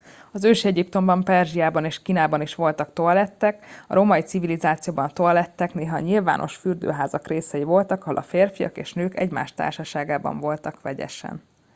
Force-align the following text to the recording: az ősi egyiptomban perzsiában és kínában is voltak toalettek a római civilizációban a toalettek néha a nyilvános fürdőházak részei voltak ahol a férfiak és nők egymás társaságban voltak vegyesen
az 0.31 0.43
ősi 0.43 0.67
egyiptomban 0.67 1.23
perzsiában 1.23 1.85
és 1.85 2.01
kínában 2.01 2.41
is 2.41 2.55
voltak 2.55 2.93
toalettek 2.93 3.65
a 3.87 3.93
római 3.93 4.21
civilizációban 4.21 5.05
a 5.05 5.09
toalettek 5.09 5.73
néha 5.73 5.95
a 5.95 5.99
nyilvános 5.99 6.55
fürdőházak 6.55 7.27
részei 7.27 7.63
voltak 7.63 8.01
ahol 8.03 8.15
a 8.17 8.21
férfiak 8.21 8.77
és 8.77 8.93
nők 8.93 9.19
egymás 9.19 9.53
társaságban 9.53 10.39
voltak 10.39 10.81
vegyesen 10.81 11.41